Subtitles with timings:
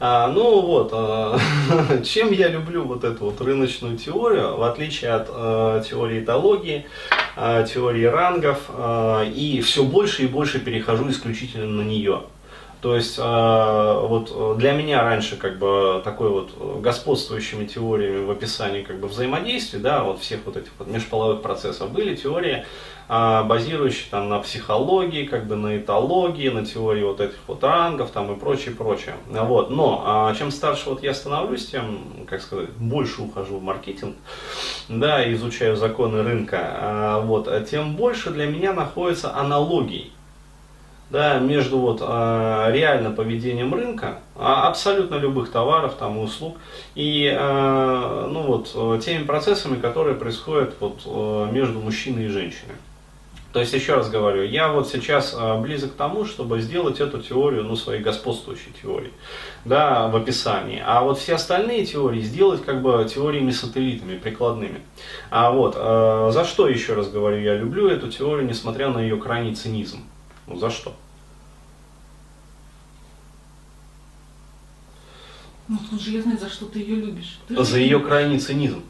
[0.00, 1.38] А, ну вот, а,
[2.04, 6.86] чем я люблю вот эту вот рыночную теорию, в отличие от а, теории этологии,
[7.36, 12.22] а, теории рангов, а, и все больше и больше перехожу исключительно на нее.
[12.84, 18.82] То есть а, вот для меня раньше как бы такой вот господствующими теориями в описании
[18.82, 22.66] как бы взаимодействия, да, вот всех вот этих вот межполовых процессов были теории
[23.08, 28.32] базирующий там на психологии, как бы на этологии, на теории вот этих вот рангов там
[28.34, 29.14] и прочее, прочее.
[29.28, 29.70] Вот.
[29.70, 34.16] Но а, чем старше вот я становлюсь, тем, как сказать, больше ухожу в маркетинг,
[34.88, 40.12] да, изучаю законы рынка, вот, тем больше для меня находится аналогий
[41.14, 46.56] да, между вот, э, реально поведением рынка, а, абсолютно любых товаров там, и услуг,
[46.96, 52.74] и э, ну, вот, теми процессами, которые происходят вот, э, между мужчиной и женщиной.
[53.52, 57.62] То есть, еще раз говорю, я вот сейчас близок к тому, чтобы сделать эту теорию,
[57.62, 59.12] ну, своей господствующей теорией,
[59.64, 60.82] да, в описании.
[60.84, 64.80] А вот все остальные теории сделать как бы теориями-сателлитами, прикладными.
[65.30, 69.16] А вот, э, за что, еще раз говорю, я люблю эту теорию, несмотря на ее
[69.16, 70.00] крайний цинизм.
[70.48, 70.92] Ну, за что?
[75.68, 77.38] Ну, тут же я знаю, за что ты ее любишь.
[77.48, 78.82] Ты за ее крайний цинизм.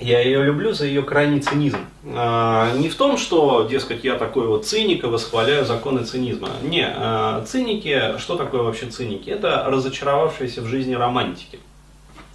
[0.00, 1.78] Я ее люблю за ее крайний цинизм.
[2.04, 6.50] А, не в том, что, дескать, я такой вот циник и восхваляю законы цинизма.
[6.62, 9.28] Не, а, циники, что такое вообще циники?
[9.28, 11.58] Это разочаровавшиеся в жизни романтики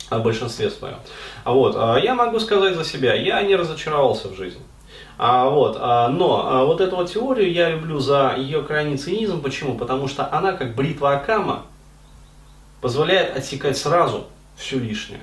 [0.09, 0.97] в большинстве своем.
[1.45, 4.61] А вот, а, я могу сказать за себя, я не разочаровался в жизни.
[5.17, 9.41] А, вот, а, но а, вот эту вот теорию я люблю за ее крайний цинизм.
[9.41, 9.77] Почему?
[9.77, 11.63] Потому что она, как бритва Акама,
[12.83, 14.25] позволяет отсекать сразу
[14.57, 15.21] все лишнее.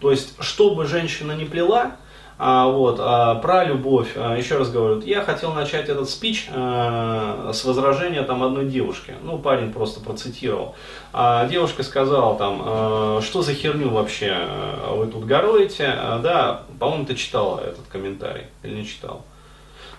[0.00, 1.92] То есть, что бы женщина не плела,
[2.36, 7.52] а, вот, а, про любовь, а, еще раз говорю, я хотел начать этот спич а,
[7.54, 9.14] с возражения там одной девушки.
[9.22, 10.74] Ну, парень просто процитировал.
[11.12, 15.94] А, девушка сказала там, а, что за херню вообще а, вы тут гороете.
[15.96, 19.24] А, да, по-моему, ты читала этот комментарий или не читал.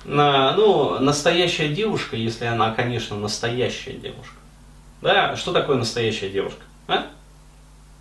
[0.04, 4.36] На, ну, настоящая девушка, если она, конечно, настоящая девушка.
[5.02, 6.62] Да, что такое настоящая девушка?
[6.88, 7.08] А?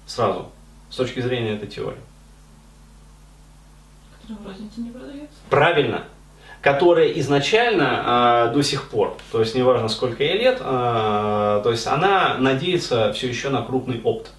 [0.06, 0.50] Сразу
[0.91, 1.99] с точки зрения этой теории?
[4.22, 5.37] Которая в рознице не продается.
[5.50, 6.05] Правильно.
[6.62, 11.87] Которая изначально э, до сих пор, то есть неважно сколько ей лет, э, то есть
[11.87, 14.31] она надеется все еще на крупный опт.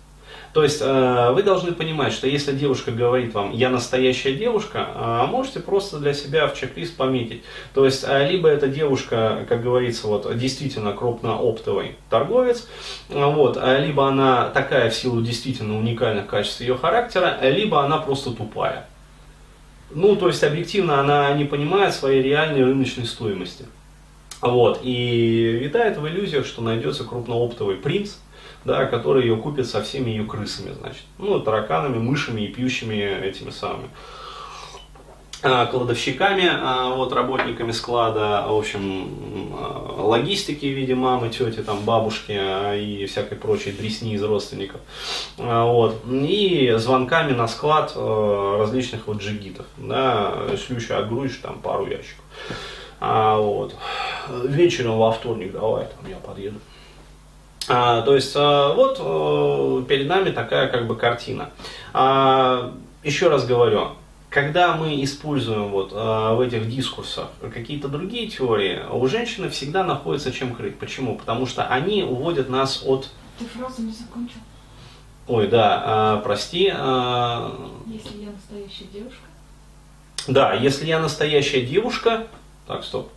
[0.55, 5.25] То есть э, вы должны понимать, что если девушка говорит вам, я настоящая девушка, э,
[5.29, 7.43] можете просто для себя в чек-лист пометить.
[7.73, 12.69] То есть э, либо эта девушка, как говорится, вот действительно крупнооптовый торговец,
[13.09, 18.87] вот, либо она такая в силу действительно уникальных качеств ее характера, либо она просто тупая.
[19.91, 23.65] Ну, то есть объективно она не понимает своей реальной рыночной стоимости.
[24.39, 28.13] Вот, и витает в иллюзиях, что найдется крупнооптовый принц,
[28.65, 31.03] да, который ее купит со всеми ее крысами, значит.
[31.17, 33.89] Ну, тараканами, мышами и пьющими этими самыми
[35.43, 41.81] а, кладовщиками, а, вот, работниками склада, в общем, а, логистики в виде мамы, тети, там,
[41.81, 42.31] бабушки
[42.75, 44.81] и всякой прочей дресни из родственников.
[45.37, 46.01] Вот.
[46.09, 49.67] И звонками на склад различных вот джигитов.
[49.77, 52.23] Да, шлюща отгрузишь там пару ящиков.
[52.99, 53.75] Вот.
[54.45, 56.59] Вечером во вторник давай, там я подъеду.
[57.67, 61.49] А, то есть а, вот а, перед нами такая как бы картина.
[61.93, 63.89] А, еще раз говорю,
[64.29, 70.31] когда мы используем вот а, в этих дискурсах какие-то другие теории, у женщины всегда находится
[70.31, 70.77] чем крыть.
[70.77, 71.15] Почему?
[71.17, 73.09] Потому что они уводят нас от...
[73.39, 74.39] Ты фразу не закончил.
[75.27, 76.71] Ой, да, а, прости.
[76.73, 77.51] А...
[77.87, 79.23] Если я настоящая девушка.
[80.27, 82.27] Да, если я настоящая девушка...
[82.67, 83.09] Так, стоп.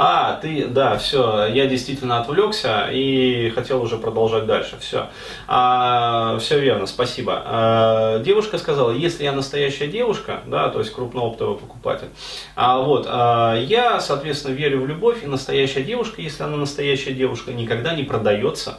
[0.00, 4.76] А, ты, да, все, я действительно отвлекся и хотел уже продолжать дальше.
[4.78, 5.08] Все.
[5.48, 7.42] А, все верно, спасибо.
[7.44, 12.06] А, девушка сказала, если я настоящая девушка, да, то есть крупнооптовый покупатель,
[12.54, 17.52] а, вот, а, я, соответственно, верю в любовь, и настоящая девушка, если она настоящая девушка,
[17.52, 18.78] никогда не продается.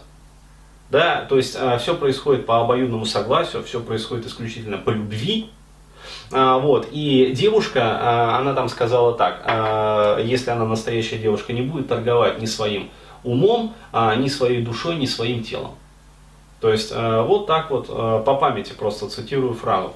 [0.89, 5.49] Да, то есть а, все происходит по обоюдному согласию, все происходит исключительно по любви,
[6.31, 11.87] вот, и девушка, а, она там сказала так, а, если она настоящая девушка, не будет
[11.87, 12.89] торговать ни своим
[13.23, 15.71] умом, ни своей душой, ни своим телом.
[16.61, 19.93] То есть вот так вот по памяти просто цитирую фразу.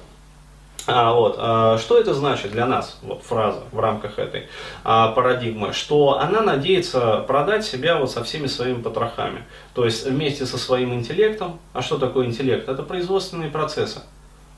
[0.86, 4.48] А, вот, а, что это значит для нас, вот фраза в рамках этой
[4.84, 10.44] а, парадигмы, что она надеется продать себя вот со всеми своими потрохами, то есть вместе
[10.44, 11.58] со своим интеллектом.
[11.72, 12.68] А что такое интеллект?
[12.68, 14.02] Это производственные процессы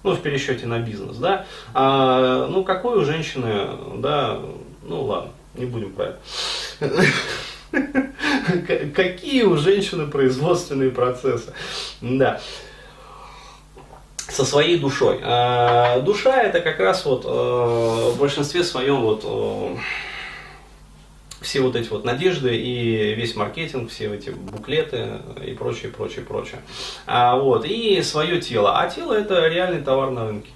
[0.07, 4.39] ну, в пересчете на бизнес, да, а, ну, какой у женщины, да,
[4.83, 6.21] ну, ладно, не будем про это.
[8.95, 11.53] Какие у женщины производственные процессы?
[12.01, 12.41] Да
[14.29, 15.21] со своей душой.
[15.23, 19.77] А душа это как раз вот э, в большинстве своем вот э,
[21.47, 26.61] все вот эти вот надежды и весь маркетинг, все эти буклеты и прочее, прочее, прочее.
[27.07, 28.81] А, вот, и свое тело.
[28.81, 30.51] А тело это реальный товар на рынке.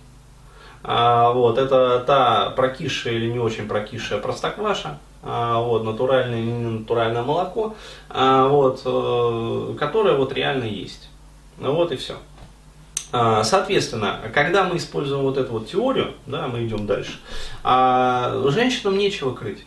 [0.83, 6.79] А, вот, это та прокисшая или не очень прокисшая простокваша, а, вот, натуральное или не
[6.81, 7.77] натуральное молоко,
[8.09, 11.09] а, вот, э, которое вот реально есть.
[11.59, 12.17] Ну вот и все.
[13.13, 17.21] А, соответственно, когда мы используем вот эту вот теорию, да, мы идем дальше,
[17.63, 19.65] а женщинам нечего крыть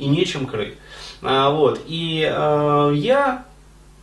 [0.00, 0.74] и нечем крыть.
[1.22, 3.44] А, вот, и а, я,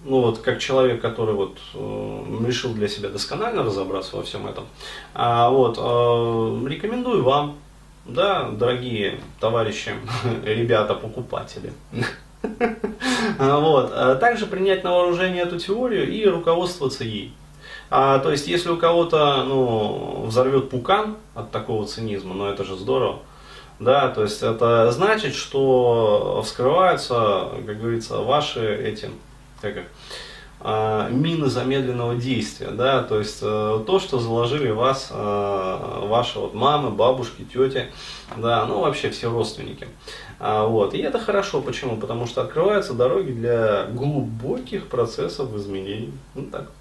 [0.05, 4.65] ну вот, как человек, который вот э, решил для себя досконально разобраться во всем этом,
[5.13, 7.57] а, вот, э, рекомендую вам,
[8.05, 9.93] да, дорогие товарищи,
[10.45, 11.73] ребята, покупатели,
[13.39, 17.33] вот, а также принять на вооружение эту теорию и руководствоваться ей.
[17.89, 22.75] А, то есть, если у кого-то ну, взорвет пукан от такого цинизма, ну это же
[22.75, 23.19] здорово.
[23.79, 29.09] Да, то есть это значит, что вскрываются, как говорится, ваши эти,
[29.61, 29.85] как их,
[30.59, 36.55] а, мины замедленного действия, да, то есть э, то, что заложили вас э, ваши вот
[36.55, 37.91] мамы, бабушки, тети,
[38.35, 39.87] да, ну вообще все родственники.
[40.39, 40.93] А, вот.
[40.93, 41.97] И это хорошо, почему?
[41.97, 46.11] Потому что открываются дороги для глубоких процессов изменений.
[46.35, 46.71] Ну, так.